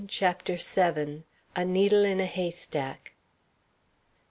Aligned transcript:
CHAPTER 0.07 0.55
VII. 0.57 1.25
A 1.55 1.63
NEEDLE 1.63 2.03
IN 2.05 2.19
A 2.19 2.25
HAYSTACK. 2.25 3.13